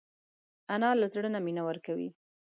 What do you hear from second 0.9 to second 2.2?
له زړه نه مینه ورکوي